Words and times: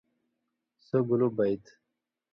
سَو 0.87 0.97
گُلُو 1.07 1.29
بَیت؟ 1.37 1.63